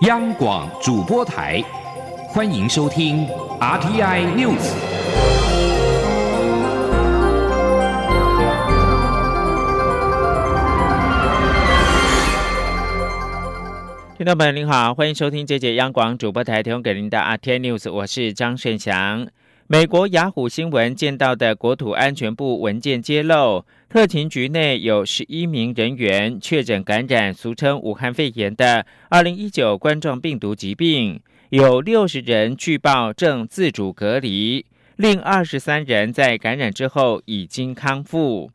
[0.00, 1.62] 央广主播台，
[2.26, 3.24] 欢迎收听
[3.60, 4.74] RTI News。
[14.18, 19.28] 听众朋友您好，欢迎收听这节央广主播台提供给您的 RTI News，我是张顺祥。
[19.66, 38.50] 美国雅虎新闻见到的国土安全部文件揭露，特勤局内有十一名人员确诊感染俗称武汉肺炎的二零一九冠状病毒疾病，有六十人据报正自主隔离，另二十三人在感染之后已经康复。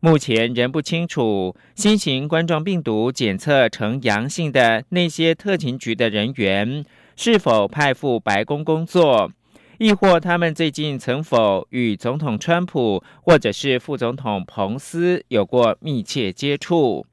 [0.00, 6.84] 目前仍不清楚新型冠状病毒检测呈阳性的那些特勤局的人员
[7.16, 9.32] 是否派赴白宫工作。
[9.80, 17.06] 亦或他们最近曾否与总统川普或者是副总统彭斯有过密切接触？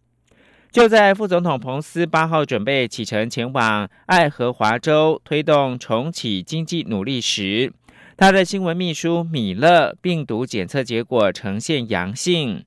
[0.69, 7.71] 就在副总统彭斯八号准备启程前往爱荷华州推动重启经济努力时，
[8.17, 12.65] 他的新闻秘书米勒病毒检测结果呈现阳性，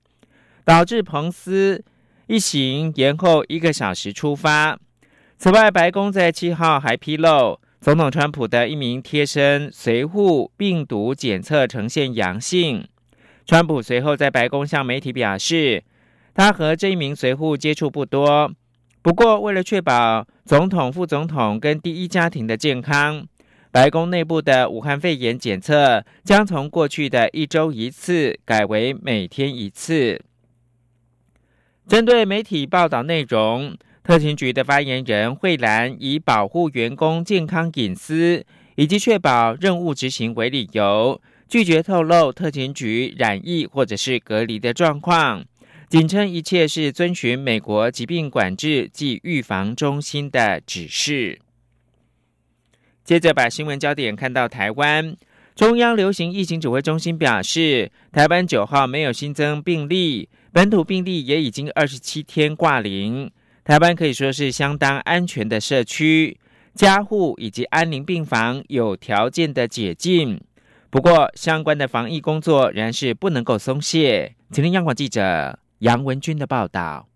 [0.64, 1.84] 导致彭斯
[2.26, 4.78] 一行延后一个小时出发。
[5.36, 7.60] 此外，白宫在七号还披露。
[7.80, 12.86] 总统川普的一名贴身随护病毒检测呈现阳性。
[13.46, 15.82] 川普随后在白宫向媒体表示，
[16.34, 18.52] 他和这一名随护接触不多。
[19.00, 23.26] 不过，为了确保总统、副总统跟第一家庭的健康，
[23.70, 30.22] 白宫内部的武汉肺炎检测将从过去的一周一次改为每天一次。
[31.88, 33.74] 针对媒体报道内容。
[34.10, 38.44] 特勤局的发言人惠兰以保护员工健康隐私
[38.74, 45.44] 以及确保任务执行为理由，拒绝透露特勤局染疫或者是隔离的状况，
[45.88, 51.38] 仅称一切是遵循美国疾病管制及预防中心的指示。
[53.04, 55.16] 接着把新闻焦点看到台湾，
[55.54, 63.30] 中央流行疫情指挥中心表示，台湾九号没有新增病例，本土病例也已经二十七天挂零。
[63.70, 66.36] 台湾可以说是相当安全的社区，
[66.74, 70.40] 家护以及安宁病房有条件的解禁。
[70.90, 74.34] 不过，相关的防疫工作仍然是不能够松懈。
[74.50, 77.06] 请听央广记者杨文军的报道。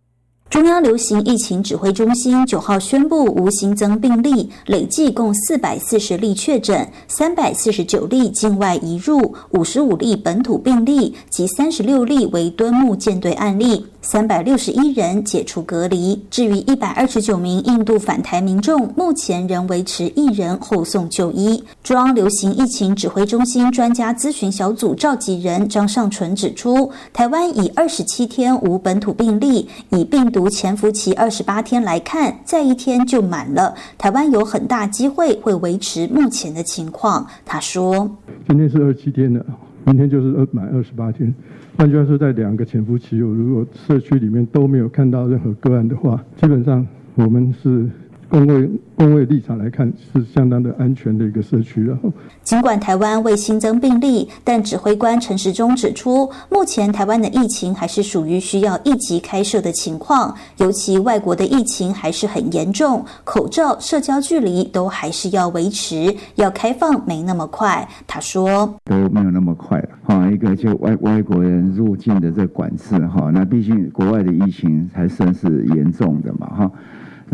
[0.51, 13.85] 中央流行疫情指挥中心九号宣布无新增病例，累计共四百四十例确诊，三百四十九例境外移入，五十五例本土病例及三十六例为敦睦舰队案例。
[14.07, 21.65] 三百六十一人解除隔离，至于一百二十九名印度返台民众，目前仍维持一人护送就医。
[21.83, 37.25] 中央流行疫情指挥中心专家咨询小组召集人张尚淳指出，台湾以二十七天无本土病例，以病毒潜伏期二十八天来看，再一天就满了，台湾有很大机会会维持目前的情况。
[37.45, 38.11] 他说
[38.49, 39.47] ：“今天是二十七天了，
[39.85, 41.33] 明天就是满二十八天。”
[41.79, 46.85] 换句话说，在两个潜伏期，如果社区里面都没有看到任何个案的话，基本上
[47.15, 47.89] 我们是。
[48.29, 51.99] 工位工位立场来看，是相当的安全的一个社区了。
[52.43, 67.87] 尽管台湾未新增病例，但指挥官陈时中指出，目前台湾的疫情还是属于需要一级开设的情况，尤其外国的疫情还是很严重，口罩、社交距离都还是要维持，要开放没那么快。
[68.07, 69.89] 他说都没有那么快了。
[70.05, 76.71] 哈，一个就外外国人入境的这管制，哈，那毕竟国外的疫情还算是严重的嘛，哈。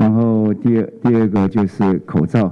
[0.01, 2.51] 然后第二第二个就是口罩，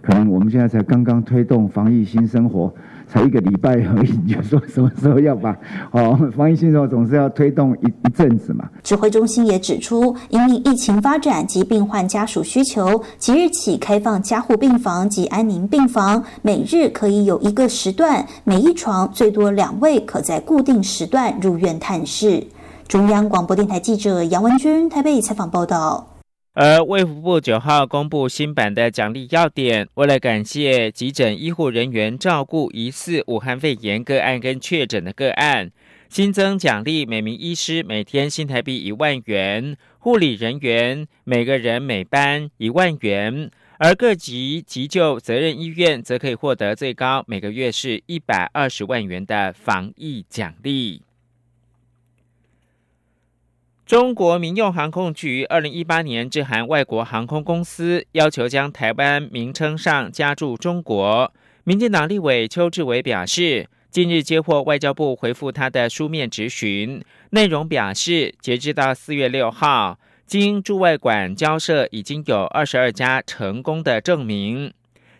[0.00, 2.72] 可能我们现在才刚刚推动防疫新生活，
[3.08, 5.58] 才一个礼拜而已，就说什么时候要把
[5.90, 8.64] 哦防疫新生活总是要推动一一阵子嘛。
[8.84, 22.40] 指挥中心也指出，因应疫情发展及病患家属需求，即日起开放加护病房及安宁病房，每日可以有一个时段，每一床最多两位，可在固定时段入院探视。
[22.86, 26.13] 中央广播电台记者杨文君台北采访报道。
[26.54, 35.72] 而卫福部九号公布新版的奖励要点，为了感谢急诊医护人员照顾疑似武汉肺炎个案跟确诊的个案，
[36.08, 51.02] 新增奖励每名医师每天新台币一万元，护理人员每个人每班一万元，而各级急救责任医院则可以获得最高每个月是一百二十万元的防疫奖励。
[53.86, 61.30] 中国民用航空局二零一八年致函外国航空公司，要求将台湾名称上加注“中国”。
[61.64, 74.72] 民进党立委邱志伟表示，近日接获外交部回复他的书面质询，内容表示，截至到四月六号，经驻外馆交涉已经有二十二家成功的证明。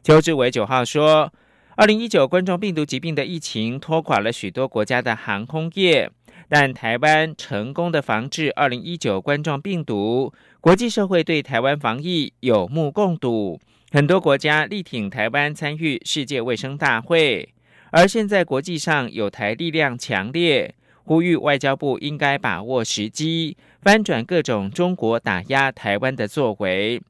[0.02, 1.30] 邱志伟九号说，
[1.76, 6.10] 二零一九冠状病毒疾病的疫情拖垮了许多国家的航空业，
[6.48, 13.60] 但台湾成功的防治二零一九冠状病毒，国际社会对台湾防疫有目共睹，
[13.90, 17.48] 很多国家力挺台湾参与世界卫生大会，
[17.90, 20.74] 而现在国际上有台力量强烈，
[21.04, 27.00] 呼吁外交部应该把握时机，翻转各种中国打压台湾的作为。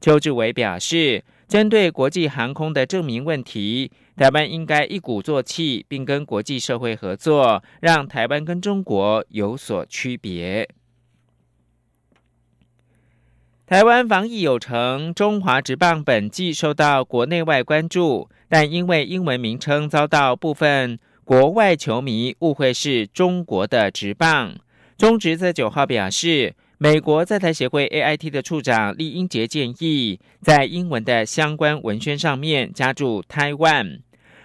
[0.00, 1.24] 邱志伟表示。
[1.50, 10.68] 针对国际航空的证明问题，台湾应该一鼓作气，并跟国际社会合作，让台湾跟中国有所区别。
[13.66, 24.54] 台湾防疫有成，中华职棒本季受到国内外关注，但因为英文名称遭到部分国外球迷误会是中国的职棒。
[24.96, 26.54] 中职在九号表示。
[26.82, 33.98] 美国在台协会 AIT 的处长厉英杰建议，在英文的相关文宣上面加注 Taiwan。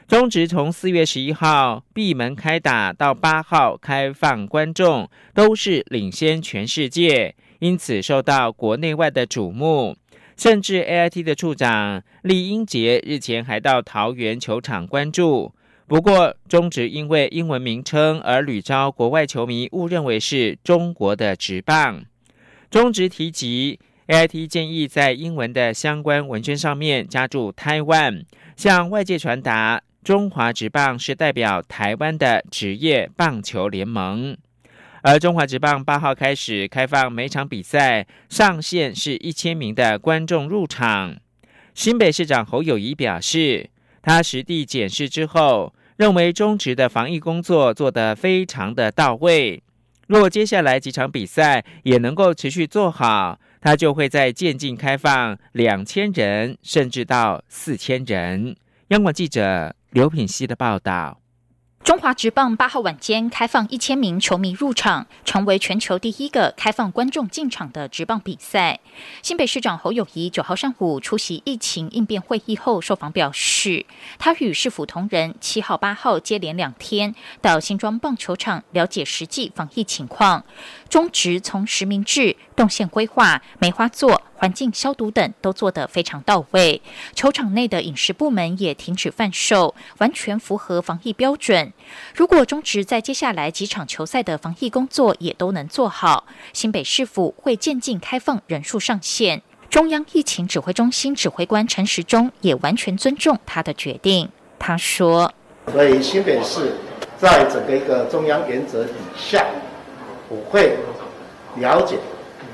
[0.06, 9.96] 中职从四月十一号闭门开打到八号开放观众，都是领先全世界，因此受到国内外的瞩目。
[10.36, 15.54] 甚至 AIT 的处长厉英杰日前还到桃园球场关注。
[15.88, 22.04] 不过，中职因为英文名称而屡遭国外球迷误认为是中国的职棒。
[22.70, 28.24] 中职提及，AIT 建议在英文的相关文宣上面加注 Taiwan，
[28.56, 34.38] 向外界传达中华职棒是代表台湾的职业棒球联盟。
[35.02, 41.16] 而中华职棒八号开始开放每场比赛上限是一千名的观众入场。
[41.76, 43.70] 新北市长侯友谊表示，
[44.02, 49.62] 他实地检视之后，认为中职的防疫工作做得非常的到位。
[50.08, 58.56] 若接下来几场比赛也能够持续做好，他就会在渐进开放两千人，甚至到四千人。
[58.90, 61.20] 央广记者刘品希的报道。
[61.86, 68.80] 中华职棒八号晚间开放一千名球迷入场，成为全球第一个开放观众进场的职棒比赛。
[69.22, 73.86] 新北市长侯友谊九号上午出席疫情应变会议后受访表示，
[74.18, 80.44] 他与市府同仁七号、八号接连两天到新庄棒球场了解实际防疫情况。
[80.96, 86.82] 中职从实名制、动线规划、梅花座、环境消毒等都做得非常到位。
[87.14, 91.74] 球场内的饮食部门也停止贩售，完全符合防疫标准。
[92.14, 99.42] 如果中职在接下来几场球赛的防疫工作也都能做好，新北市府会渐进开放人数上限。
[99.70, 104.30] 中央疫情指挥中心指挥官陈时中也完全尊重他的决定。
[104.58, 105.34] 他说
[105.74, 106.78] ：“所以新北市
[107.18, 109.46] 在整个一个中央原则底下。”
[110.28, 110.78] 我会
[111.58, 111.98] 了解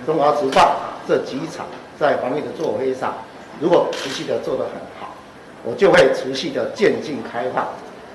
[0.06, 0.76] 中华职棒
[1.08, 1.66] 这几场
[2.00, 3.14] 在防疫的作为上，
[3.60, 5.14] 如果持续的做得很好，
[5.64, 7.68] 我就会持续的渐进开放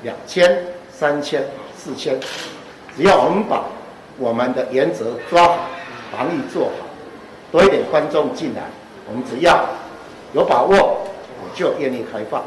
[0.03, 1.45] 两千、三千、
[1.77, 2.19] 四千，
[2.97, 3.65] 只要我们把
[4.19, 5.59] 我们的原则抓好，
[6.13, 6.87] 防疫做好，
[7.51, 8.63] 多一点观众进来，
[9.09, 9.65] 我们只要
[10.33, 12.45] 有把握，我就愿意开放。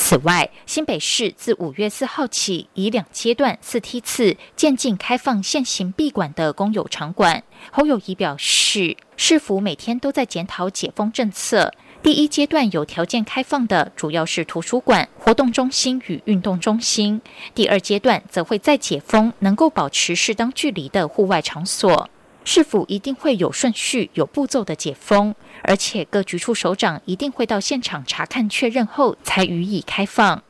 [0.00, 7.42] 此外，新北市自五月四号起，以两阶段四梯次渐进开放现行闭馆的公有场馆。
[7.72, 11.74] 侯友谊表示，市府每天都在检讨解封政策。
[12.00, 17.20] 第一阶段有条件开放的，主要是图书馆、活动中心与运动中心；
[17.52, 22.08] 第二阶段则会再解封能够保持适当距离的户外场所。
[22.50, 25.34] 是否一定会有顺序、有步骤的解封？
[25.62, 30.42] 而且各局处首长一定会到现场查看确认后才予以开放。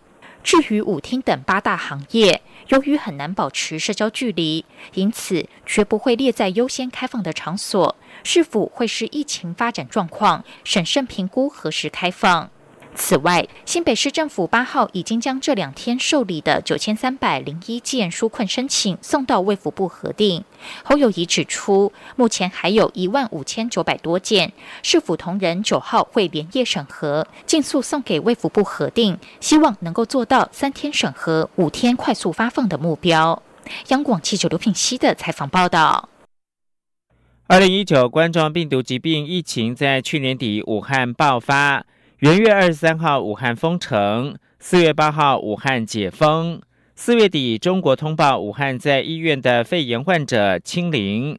[0.45, 4.65] 至于舞厅等八大行业，由于很难保持社交距离，
[4.95, 7.97] 因此绝不会列在优先开放的场所。
[8.23, 12.49] 是否会是疫情发展状况，审慎评估何时开放？
[12.99, 20.45] 此外，新北市政府八号已经将这两天受理的九千三百零一件纾困申请送到卫福部核定。
[20.83, 24.53] 侯友谊指出，目前还有一万五千九百多件，
[24.83, 33.41] 市府同仁九号会连夜审核，尽速送给卫福部核定，希望能够做到三天审核、五天快速发放的目标。
[33.89, 36.09] 央广记者刘品熙的采访报道。
[37.47, 41.87] 二零一九冠状病毒疾病疫情在去年底武汉爆发。
[42.21, 46.61] 元月二十三号，武汉封城；四月八号，武汉解封。
[46.97, 51.39] 四月底，中国通报武汉在医院的肺炎患者清零。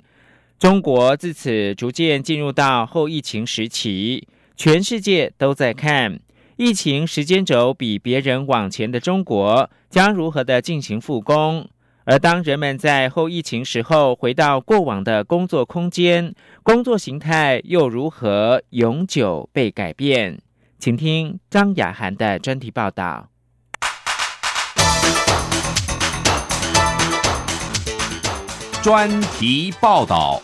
[0.58, 6.18] 中国自此逐渐进入到后疫情时期，全世界都在看
[6.56, 11.68] 疫情时间轴比别人往前的中国将如何的进行复工。
[12.06, 16.34] 而当人们在后疫情时候回到过往的工作空间，
[16.64, 20.40] 工作形态又如何永久被改变？
[20.80, 23.28] 请听张雅涵的专题报道。
[28.82, 30.42] 专题报道。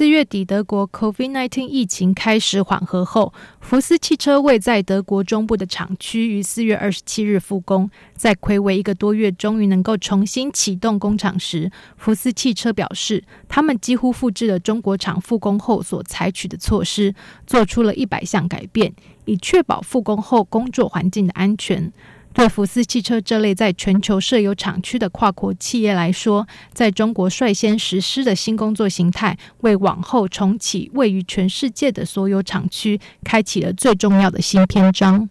[0.00, 7.90] 四月底，德国 COVID-19 疫情开始缓和后，福斯汽车位在德国中部的厂区于四月二十七日复工。
[8.14, 17.14] 在暌违一个多月，终于能够重新启动工厂时，福斯汽车表示，他们几乎复制了中国厂复工后所采取的措施，
[17.46, 18.94] 做出了一百项改变，
[19.26, 21.92] 以确保复工后工作环境的安全。
[22.32, 35.28] 对福斯汽车这类在全球设有厂区的跨国企业来说，在中国率先实施的新工作形态，为往后重启位于全世界的所有厂区开启了最重要的新篇章。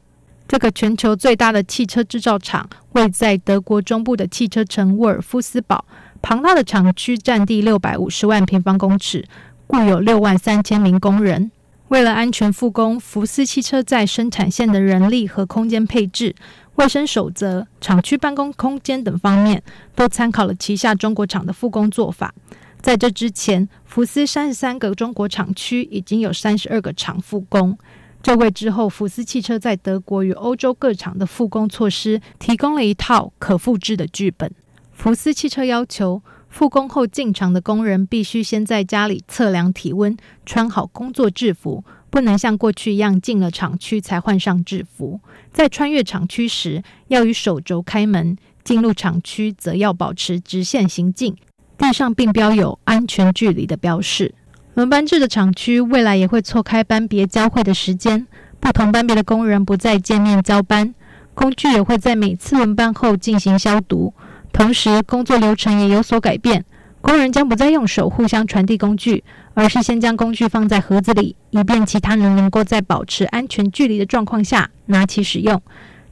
[0.48, 5.86] 这个全球最大的汽车制造厂位在德国中部的汽车城沃尔夫斯堡，
[6.22, 9.25] 庞大的厂区占地六百五十万平方公尺，
[9.68, 11.50] 雇有六万三千名工人。
[11.88, 16.36] 为了安全复工，福斯汽车在生产线的人力和空间配置。
[16.79, 19.62] 卫生守则、厂区办公空间等方面，
[19.95, 22.33] 都参考了旗下中国厂的复工做法。
[22.79, 27.77] 在这之前，福斯三十三个中国厂区已经有三十二个厂复工，
[28.24, 34.50] 这为之后福斯汽车在德国与欧洲各厂的复工措施提供了一套可复制的剧本。
[34.93, 41.83] 福斯汽车要求，复工后进厂的工人必须先在家里测量体温，穿好工作制服。
[42.09, 45.19] 不能像过去一样进了厂区才换上制服，
[45.53, 51.35] 在穿越厂区时要与手肘开门，进入厂区则要保持直线行进，
[51.77, 54.33] 地上并标有安全距离的标示。
[54.75, 58.25] 轮班制的厂区未来也会错开班别交汇的时间，
[58.59, 60.93] 不同班别的工人不再见面交班，
[61.33, 64.13] 工具也会在每次轮班后进行消毒，
[64.51, 66.65] 同时工作流程也有所改变。
[67.01, 75.62] 工人将不再用手互相传递工具，而是先将工具放在盒子里，以便其他人能够在保持安全距离的状况下拿起使用。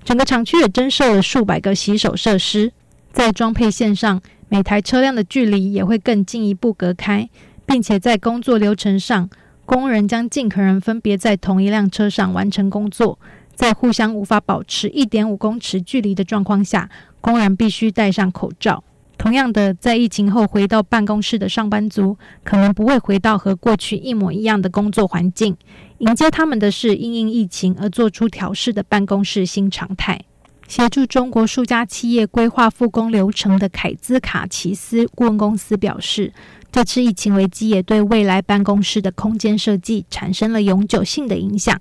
[0.04, 2.72] 整个厂区也增设了数百个洗手设施，
[3.12, 7.30] 在装配线上，每台车辆的距离也会更进一步隔开，
[7.66, 9.30] 并且在工作流程上，
[9.66, 13.20] 工人将尽可能分别在同一辆车上完成工作。
[13.54, 16.90] 在互相无法保持一点五公尺距离的状况下，
[17.20, 18.84] 工人必须戴上口罩。
[19.18, 25.58] 同样的，在疫情后回到办公室的上班族，可能不会回到和过去一模一样的工作环境。
[25.98, 30.22] 迎接他们的是因应疫情而做出调试的办公室新常态。
[30.68, 36.32] 协助中国数家企业规划复工流程的凯兹卡奇斯顾问公司表示，
[36.72, 41.80] 这次疫情危机也对未来办公室的空间设计产生了永久性的影响。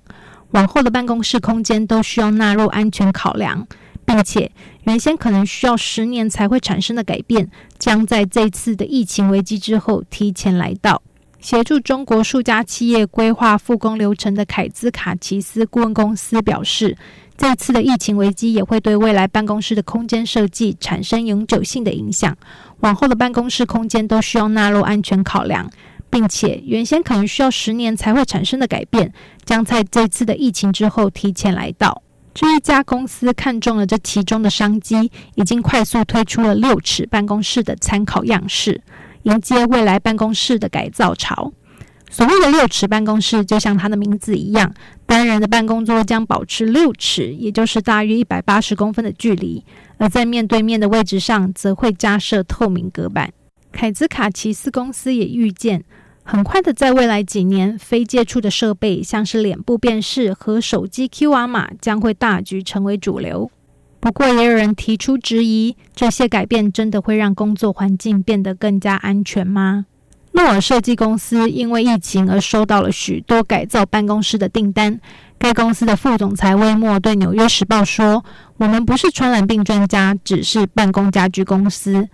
[0.51, 3.67] 往后的办公室空间都需要纳入安全考量。
[4.07, 4.49] 并且，
[4.85, 11.01] 原先可能需要十年才会产生的改变，将在这次的疫情危机之后提前来到。
[11.39, 16.97] 协助中国数家企业规划复工流程的凯兹卡奇斯顾问公司表示，
[17.37, 22.35] 这次的疫情危机也会对未来办公室的空间设计产生永久性的影响。
[22.79, 25.69] 往后的办公室空间都需要纳入安全考量，
[26.09, 29.11] 并且原先可能需要十年才会产生的改变，
[29.43, 32.01] 将在这次的疫情之后提前来到。
[32.39, 38.79] 这一家公司看中了这其中的商机，已经快速推出了六尺办公室的参考样式，
[39.23, 41.51] 迎接未来办公室的改造潮。
[42.11, 44.71] 所谓的六尺办公室，就像它的名字一样，
[45.07, 49.65] 单人的办公桌将保持六尺，也就是大约一百八十公分的距离，
[49.97, 53.33] 而在面对面的位置上，则会加设透明隔板。
[53.71, 55.83] 凯兹卡奇斯公司也预见。
[56.29, 63.49] 很快的，在未来几年，非接触的设备，像是脸部辨识和手机 QR 码，将会大局成为主流。
[64.01, 69.85] 不过，也有人提出质疑：这些改变真的会让工作环境变得更加安全吗？
[70.33, 74.99] 诺尔设计公司因为疫情而收到了许多改造办公室的订单。
[75.37, 78.25] 该公司的副总裁威莫对《纽约时报》说
[78.57, 82.09] ：“我们不是传染病专家，只是办公家居公司。”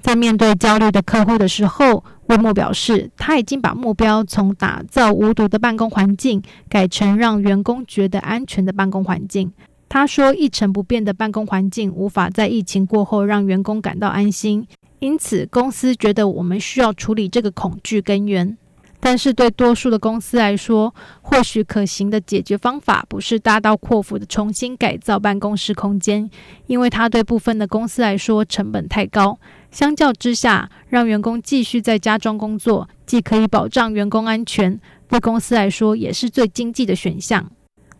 [0.00, 9.52] 在面对焦虑的客户的时候，魏墨表示，他已经把目标从打造无毒的办公环境，改成让员工觉得安全的办公环境。
[9.88, 14.66] 他说，一成不变的办公环境无法在疫情过后让员工感到安心，
[14.98, 18.58] 因此公司觉得我们需要处理这个恐惧根源。
[19.06, 26.28] 但是对多数的公司来说，或许可行的解决方法不是大刀阔斧的重新改造办公室空间，
[26.66, 29.38] 因为它对部分的公司来说成本太高。
[29.70, 37.48] 相较之下，让员工继续在家中工作，既可以保障员工安全，对公司来说也是最经济的选项。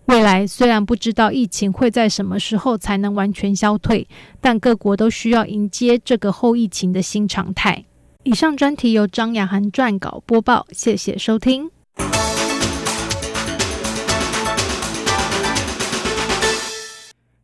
[0.06, 4.08] 未来虽然不知道疫情会在什么时候才能完全消退，
[4.40, 7.84] 但各国都需要迎接这个后疫情的新常态。
[8.26, 11.70] 以上专题由张雅涵撰稿播报，谢谢收听。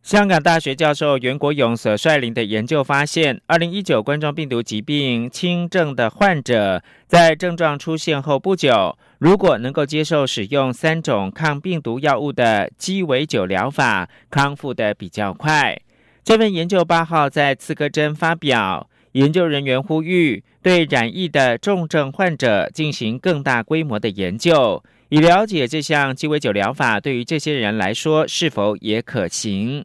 [0.03, 15.81] 香港大学教授袁国勇所率领的研究发现，二零一九冠状病毒疾病轻症的患者，在症状出现后不久，如果能够接受使用三种抗病毒药物的鸡尾酒疗法，康复的比较快。
[16.25, 29.85] 这份研究八号在《刺客针》发表，研究人员呼吁对染疫的重症患者进行更大规模的研究，以了解这项鸡尾酒疗法对于这些人来说是否也可行。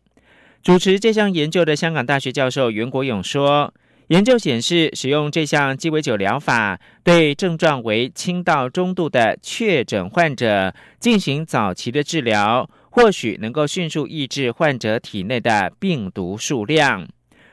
[0.63, 3.73] 主持这项研究的香港大学教授袁国勇说
[4.07, 17.07] ：“研究显示，使用这项鸡尾酒疗法，对症状为轻到中度的确诊患者进行早期的治疗，或许能够迅速抑制患者体内的病毒数量。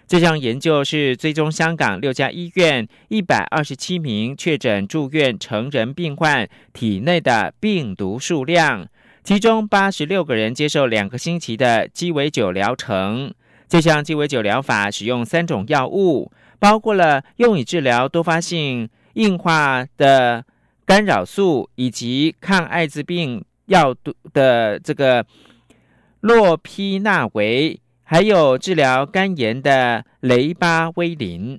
[0.06, 8.86] 这项研究是追踪香港六家医院一百二十七名确诊住院成人病患体内的病毒数量。”
[9.24, 13.32] 其中八十六个人接受两个星期的鸡尾酒疗程。
[13.66, 20.44] 这项鸡尾酒疗法使用三种药物，包括了用以治疗多发性硬化的
[20.84, 23.96] 干扰素，以及抗艾滋病药
[24.34, 25.24] 的这个
[26.20, 31.58] 洛匹那韦，还有治疗肝炎的雷巴威林。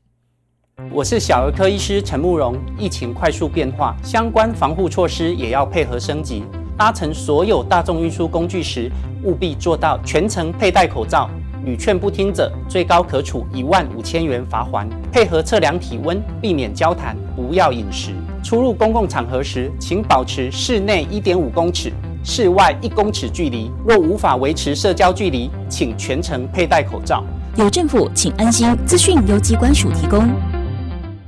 [0.92, 2.56] 我是小儿科医师陈慕容。
[2.78, 6.44] 疫情快速变化，相关防护措施也要配合升级。
[6.78, 8.92] 搭乘所有大众运输工具时，
[9.24, 11.28] 务必做到全程佩戴口罩。
[11.66, 14.88] 屡劝不听者，最高可处一万五千元罚款。
[15.12, 18.12] 配合测量体温，避免交谈，不要饮食。
[18.44, 21.92] 出入公共场合时，请保持室内一点五公尺、
[22.28, 23.72] 室外一公尺距离。
[23.88, 27.24] 若无法维持社交距离，请全程佩戴口罩。
[27.56, 28.76] 有政府，请安心。
[28.88, 30.28] 资讯由机关署提供。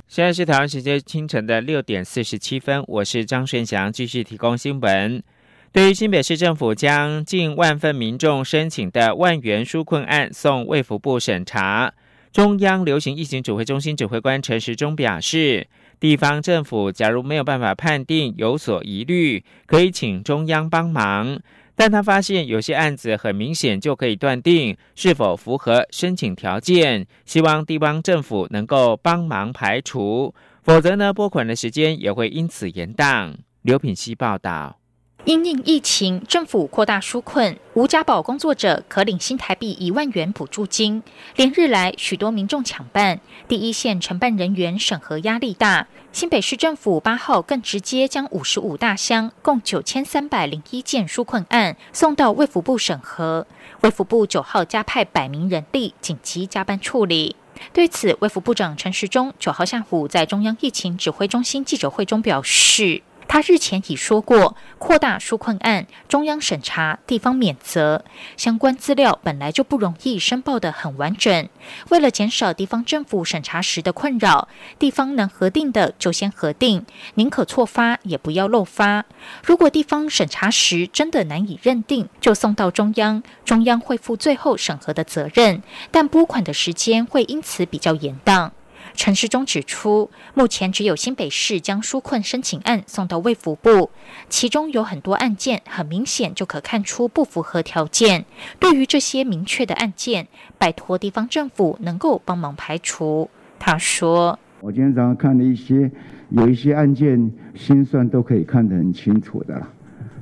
[0.08, 5.22] 现在是台湾时间清晨的六点四十七分，我是张顺祥，继续提供新闻。
[5.70, 11.92] 对于新北市政府将近万份民众申请的万元纾困案送卫福部审查，
[12.32, 15.68] 中央流行疫情指挥中心指挥官陈时中表示，
[16.00, 21.40] 地方政府假如没有办法判定有所疑虑，可以请中央帮忙。
[21.74, 33.32] 但他发现有些案子很明显就可以断定是否符合申请条件，希望地方政府能够帮忙排除，否则呢拨款的时间也会因此延宕。
[33.62, 34.78] 刘品希报道。
[35.24, 41.02] 因应疫情，政府扩大纾困，无家宝工作者可领新台币一万元补助金。
[41.36, 45.86] 连日来，许多民众抢办，第一线承办人员审核压力大。
[46.12, 53.46] 新北市政府八号更直接将五十五大箱、共九千三百零一件纾困案送到卫福部审核。
[53.82, 57.36] 卫福部九号加派百名人力紧急加班处理。
[57.74, 63.02] 对此，卫福部长陈时中九号下午在中央疫情指挥中心记者会中表示。
[63.28, 68.02] 他日前已说过，扩大纾困案，中央审查，地方免责。
[68.36, 71.48] 相关资料本来就不容易申报的很完整。
[71.90, 79.04] 为了减少地方政府审查时的困扰，地方能核定的就先核定，宁可错发也不要漏发。
[79.44, 88.50] 如果地方审查时真的难以认定，就送到中央，中央会负最后审核的责任，但拨款的时间会因此比较延宕。
[88.98, 93.90] 陈世忠指出，目前只有新北市将纾困申请案送到卫福部，
[94.28, 98.24] 其中有很多案件很明显就可看出不符合条件。
[98.58, 100.26] 对于这些明确的案件，
[100.58, 103.30] 拜托地方政府能够帮忙排除。
[103.60, 105.88] 他说：“我今天早上看了一些，
[106.30, 109.68] 有一些案件心算都可以看得很清楚的了。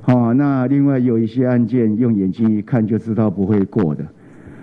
[0.01, 4.05] 好，那另外有一些案件用眼睛一看就知道不会过的。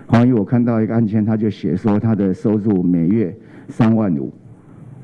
[0.07, 3.37] 好，因为我看到一个案件，他就写说他的收入每月。”
[3.69, 4.33] 三万五，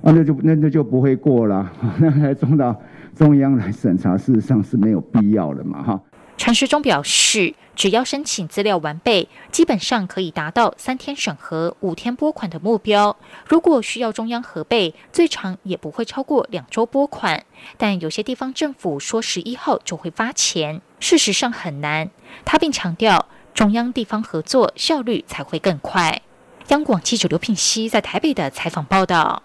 [0.04, 2.80] 啊，那就那那就不会过了， 那还送到
[3.16, 6.02] 中央来审查，事实上是没有必要的嘛，哈。
[6.38, 13.16] 陈时中表示，只要申请资料完备，基本上可以达到三天审核、五天拨款的目标。
[13.48, 17.44] 如果需要中央核备，最长也不会超过两周拨款。
[17.78, 22.10] 但有些地方政府说十一号就会发钱，事实上很难。
[22.44, 26.24] 他并强调，中央地方合作效率才会更快。
[26.70, 29.44] 央广记者刘品熙在台北的采访报道：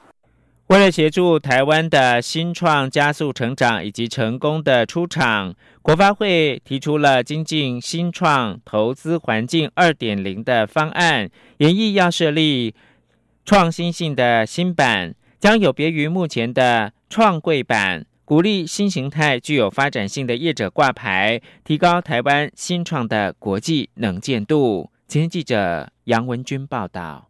[0.68, 12.74] 为了协助台湾的新创加速成长以及成功的出场，国发会提出了精进新创投资环境二点零的方案，研议要设立
[13.44, 18.06] 创新性的新版，将有别于目前的创柜版。
[18.24, 24.90] 鼓励新形态具有发展性的业者挂牌，提高台湾新创的国际能见度。
[25.08, 27.25] 前天记者杨文军报道。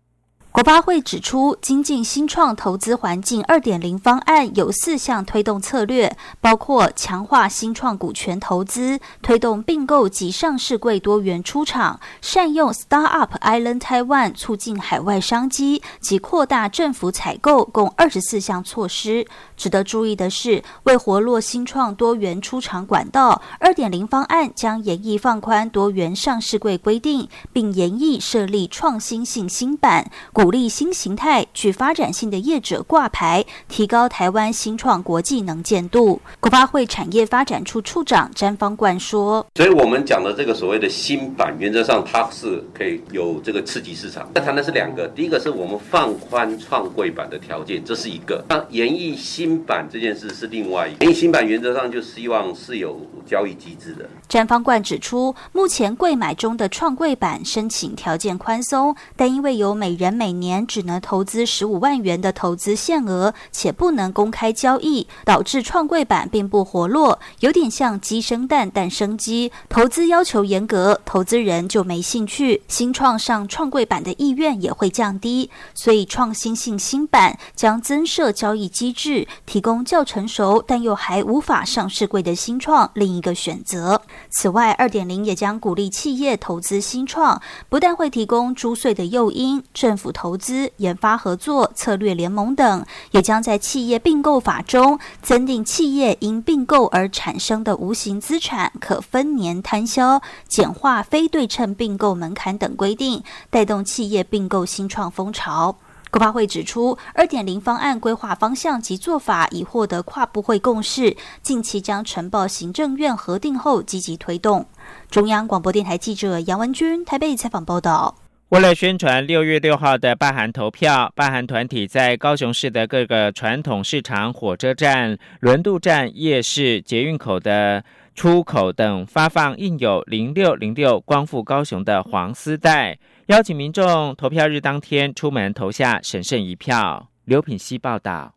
[0.57, 19.27] 国发会指出，精进新创投资环境二点零方案有四项推动策略，包括强化新创股权投资、推动并购及上市柜多元出场、善用 Startup Island Taiwan 促进海外商机及扩大政府采购，共二十四项措施。
[19.59, 30.11] 值得注意的是，为活络新创多元出场管道，二点零方案将严议放宽多元上市柜规定，并严议设立创新性新版。
[30.47, 36.21] 鼓励新形态、具发展性的业者挂牌，提高台湾新创国际能见度。
[36.39, 44.31] 国发会产业发展处处长詹方冠说：“所以我们讲的这个所谓的新版，原则上它是可以有这个刺激市场。
[44.37, 51.05] 那谈的是两个，第一个是我们放宽创柜版的条件，这是一个；那演绎新版这件事是另外一个。
[51.05, 69.51] 演绎新版原则上就希望是有交易机制的。”詹方冠指出，目前柜买中的创柜版申请条件宽松，但因为有每人每年只能投资十五万元的投资限额，且不能公开交易，导致创柜板并不活络，有点像鸡生蛋，蛋生鸡。
[69.69, 75.51] 投资要求严格，投资人就没兴趣，新创上创柜板的意愿也会降低。
[75.75, 84.01] 所以，创新性新版将增设交易机制，提供较成熟但又还无法上市柜的新创另一个选择。
[84.31, 90.73] 此外，二点零也将鼓励企业投资新创，不但会提供租税的诱因，政府投资。
[90.79, 105.77] 研发合作、策略联盟等，也将在企业并购法中增订企业因并购而产生的无形资产可分年摊销、简化非对称并购门槛等规定，带动企业并购新创风潮。
[106.09, 114.65] 国发会指出，二点零方案规划方向及做法已获得跨部会共识，近期将呈报行政院核定后积极推动。
[115.11, 118.15] 中央广播电台记者杨文君台北采访报道。
[118.51, 127.83] 为了宣传六月六号的罢韩投票，罢韩团体在高雄市的各个传统市场、火车站、轮渡站、夜市、捷运口的
[128.15, 137.11] 出口等发放印有“零六零六光复高雄”的黄丝带，邀请民众投票日当天出门投下神圣一票。
[137.25, 138.33] 刘品希报道。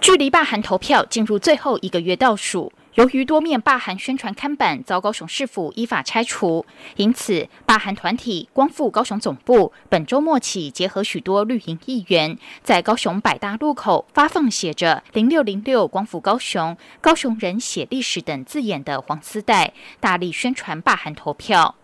[0.00, 2.72] 距离罢韩投票进入最后一个月倒数。
[2.94, 21.76] 由于多面霸韩宣传刊板遭高雄市府依法拆除，因此霸韩团体光复高雄总部本周末起，结合许多绿营议员，在高雄百大路口发放写着“零六零六光复高雄，高雄人写历史”等字眼的黄丝带，大力宣传霸韩投票。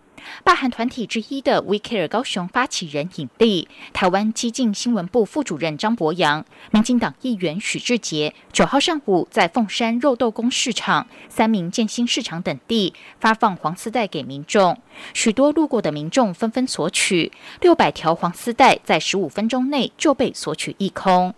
[0.43, 14.77] 罢韩团体之一的 We Care 高雄发起人尹力、台湾激进新闻部副主任张博洋、民进党议员许志杰，九号上午在凤山肉豆公市场、三明建新市场等地发放黄丝带给民众，
[15.13, 21.33] 许多路过的民众纷纷索取，六百条黄丝带在十五分钟内就被索取一空。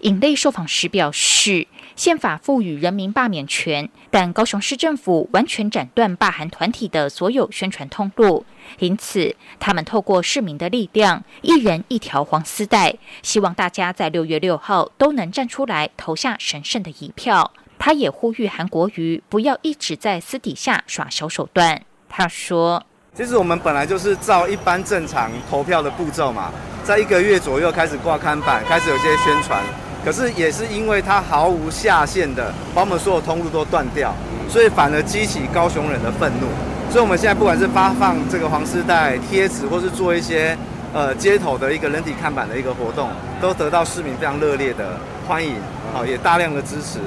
[0.00, 1.66] 尹力受访时表示，
[2.00, 8.46] 宪法赋予人民罢免权，但高雄市政府完全斩断罢韩团体的所有宣传通路，
[8.78, 17.52] 因此他们透过市民的力量，一人一条黄丝带，希望大家在六月六号都能站出来投下神圣的一票。
[17.78, 21.82] 他也呼吁韩国瑜不要一直在私底下耍小手段。
[22.08, 22.82] 他说。
[23.14, 26.50] 其实我们本来就是照一般正常投票的步骤嘛，
[26.82, 29.62] 在一个月左右开始挂刊板，开始有些宣传。
[30.04, 34.14] 可是也是因为它毫无下限的把我们所有通路都断掉，
[34.48, 36.46] 所以反而激起高雄人的愤怒。
[36.90, 40.56] 所以我们现在不管是发放这个黄丝带贴纸，或是做一些
[40.92, 43.10] 呃街头的一个人体看板的一个活动，
[43.40, 45.54] 都得到市民非常热烈的欢迎，
[45.92, 46.98] 好也大量的支持。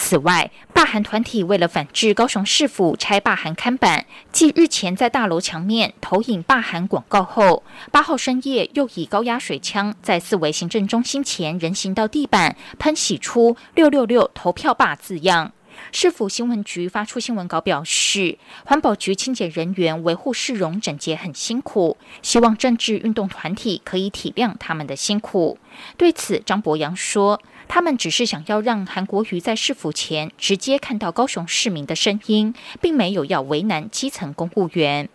[0.00, 15.52] 此外，罢韩团体为了反制高雄市府拆罢韩看板，继日前在大楼墙面投影罢韩广告后，八号深夜又以高压水枪在四维行政中心前人行道地板喷洗出“六六六投票罢”字样。
[15.92, 25.58] 市府新闻局发出新闻稿表示，环保局清洁人员维护市容整洁很辛苦，希望政治运动团体可以体谅他们的辛苦。
[25.96, 27.40] 对此，张博洋说。
[27.68, 35.08] 他们只是想要让韩国瑜在市府前直接看到高雄市民的声音，并没有要为难基层公务员。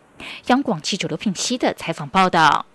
[0.47, 2.65] 央广记者刘品熙的采访报道。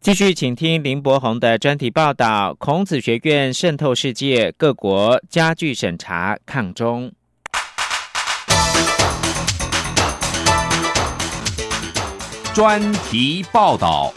[0.00, 7.12] 继续，请听林柏宏的专题报道：孔子学院渗透世界各国，加剧审查抗中。
[12.54, 14.14] 专题报道。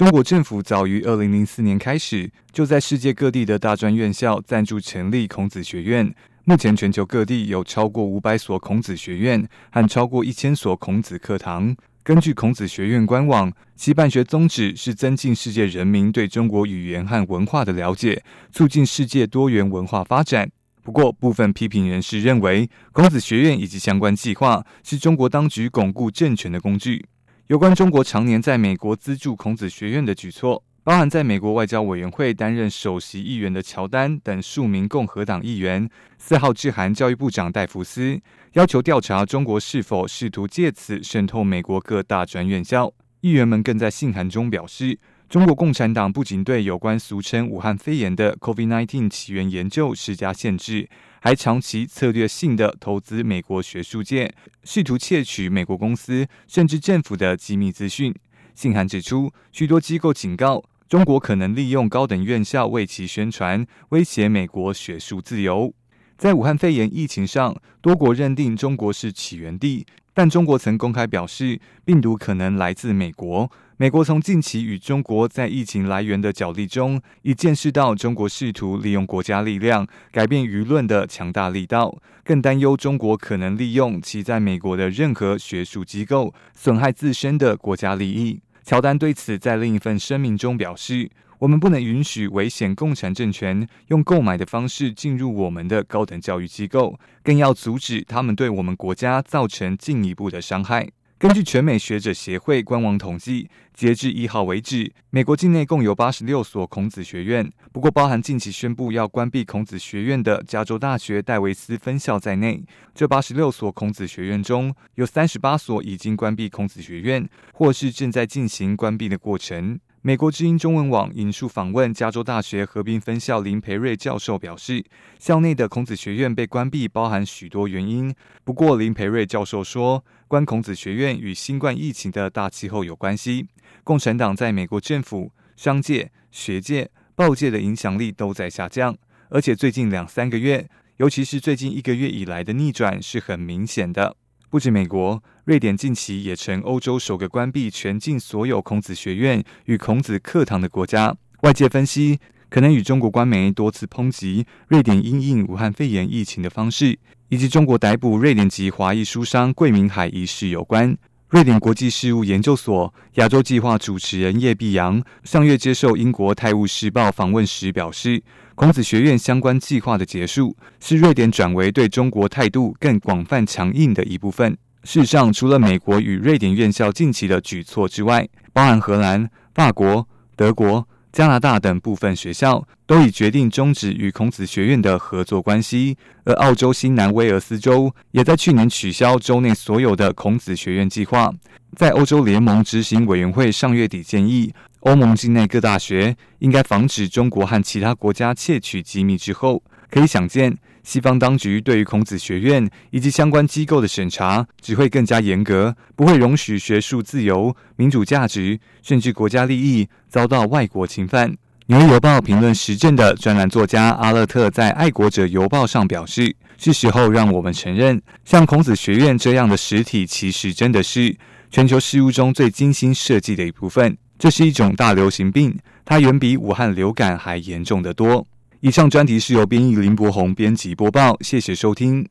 [0.00, 6.10] 中国政府早于二零零四年开始，就在世界各地的大专院校赞助成立孔子学院。
[6.44, 11.76] 目前全球各地有超过五百所孔子学院和超过一千所孔子课堂。
[12.02, 20.50] 根据孔子学院官网，其办学宗旨是增进世界人民对中国语言和文化的了解，促进世界多元文化发展。
[20.82, 27.04] 不过，部分批评人士认为，孔子学院以及相关计划是中国当局巩固政权的工具。
[27.50, 38.20] 有关中国常年在美国资助孔子学院的举措，包含在美国外交委员会担任首席议员的乔丹等数名共和党议员，四号致函教育部长戴福斯，
[38.52, 42.92] 要求调查中国是否试图借此渗透美国各大专院校。
[43.20, 45.00] 议员们更在信函中表示。
[45.28, 50.88] 中国共产党不仅对有关俗称武汉肺炎的 COVID-19 起源研究施加限制，
[51.20, 58.14] 还长期策略性的投资美国学术界，试图窃取美国公司甚至政府的机密资讯。
[58.54, 65.74] 信函指出，许多机构警告中国可能利用高等院校为其宣传，威胁美国学术自由。
[66.16, 73.50] 在武汉肺炎疫情上，多国认定中国是起源地，但中国曾公开表示，病毒可能来自美国。
[73.80, 88.42] 美国从近期与中国在疫情来源的角力中，已见识到中国试图利用国家力量改变舆论的强大力道，更担忧中国可能利用其在美国的任何学术机构损害自身的国家利益。
[88.62, 100.90] 乔丹对此在另一份声明中表示：“我们不能允许危险共产政权用购买的方式进入我们的高等教育机构，更要阻止他们对我们国家造成进一步的伤害。”
[101.20, 107.46] 根据全美学者协会官网统计，截至一号为止，美国境内共有八十六所孔子学院。
[107.72, 119.78] 不过，包含近期宣布要关闭孔子学院的加州大学戴维斯分校在内，这八十六所孔子学院中有三十八所已经关闭孔子学院，或是正在进行关闭的过程。
[120.02, 124.82] 美国之音中文网引述访问加州大学河滨分校林培瑞教授表示，
[125.18, 128.14] 校内的孔子学院被关闭包含许多原因。
[128.42, 133.46] 不过，林培瑞教授说，关孔子学院与新冠疫情的大气候有关系。
[133.84, 138.96] 共产党在美国政府、商界、学界、报界的影响力都在下降，
[139.28, 144.16] 而且最近两三个月，尤其是最近一个月以来的逆转是很明显的。
[144.50, 151.16] 不止美国，瑞典近期也成欧洲首个关闭全境所有孔子学院与孔子课堂的国家。
[151.42, 160.98] 外界分析，可能与中国官媒多次抨击瑞典因应武汉肺炎疫情的方式，以及中国逮捕瑞典籍华裔书商桂明海一事有关。
[161.28, 168.20] 瑞典国际事务研究所亚洲计划主持人叶碧阳上月接受英国《泰晤士报》访问时表示。
[168.60, 174.54] 孔子学院相关计划的结束，是瑞典转为对中国态度更广泛强硬的一部分。
[174.84, 180.86] 事实上，除了美国与瑞典院校近期的举措之外，包含荷兰、法国、德国。
[181.12, 191.32] 加拿大等部分学校都已决定终止与孔子学院的合作关系，而澳洲新南威尔斯州也在去年取消州内所有的孔子学院计划。
[191.74, 200.56] 在欧洲联盟执行委员会上月底建议，欧盟境内各大学应该防止中国和其他国家窃取机密之后，可以想见。
[200.82, 211.36] 西方当局对于孔子学院以及相关机构的审查只会更加严格，不会容许学术自由、民主价值甚至国家利益遭到外国侵犯。
[211.66, 221.14] 纽约邮报评论时政的专栏作家阿勒特在《爱国者邮报》上表示：“是时候让我们承认，像孔子学院这样的实体，其实真的是
[221.50, 223.98] 全球事务中最精心设计的一部分。
[224.20, 228.26] 这是一种大流行病，它远比武汉流感还严重得多。”
[228.60, 232.06] 以上专题是由编译林博宏编辑播报，谢谢收听。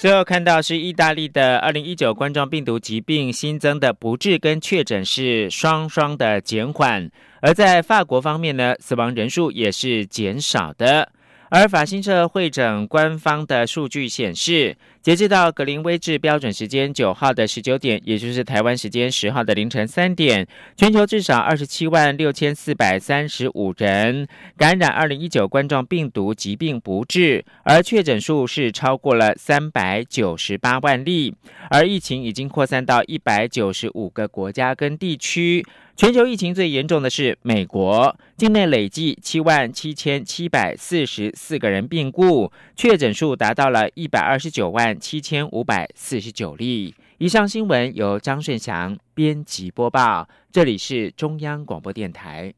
[0.00, 11.10] 最后看到是意大利的二零一九冠状病毒疾病新增的不治跟确诊是双双的减缓，而在法国方面呢，死亡人数也是减少的。
[11.48, 20.44] 而法新社会诊官方的数据显示，截至到格林威治标准时间九号的十九点，也就是台湾时间十号的凌晨三点，
[20.76, 31.32] 全球至少二十七万六千四百三十五人感染二零一九冠状病毒疾病不治，而确诊数是超过了三百九十八万例，
[31.70, 35.64] 而疫情已经扩散到一百九十五个国家跟地区。
[35.98, 46.94] 全球疫情最严重的是美国，境内累计七万七千七百四十四个人病故，确诊数达到了一百二十九万七千五百四十九例。
[47.18, 52.52] 以上新闻由张顺祥编辑播报，这里是中央广播电台。